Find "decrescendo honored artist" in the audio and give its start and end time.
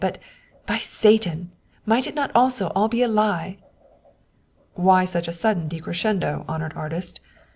5.69-7.21